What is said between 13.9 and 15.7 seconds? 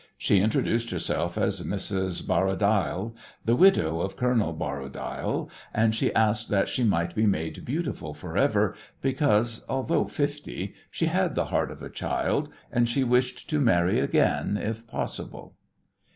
again, if possible.